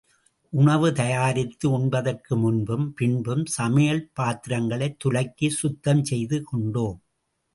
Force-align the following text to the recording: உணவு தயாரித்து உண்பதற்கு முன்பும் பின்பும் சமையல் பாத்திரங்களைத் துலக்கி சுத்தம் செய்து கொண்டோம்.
உணவு 0.53 0.93
தயாரித்து 0.93 1.71
உண்பதற்கு 1.71 2.37
முன்பும் 2.37 2.93
பின்பும் 2.93 3.45
சமையல் 3.45 4.11
பாத்திரங்களைத் 4.19 4.97
துலக்கி 5.03 5.49
சுத்தம் 5.49 6.03
செய்து 6.03 6.43
கொண்டோம். 6.43 6.99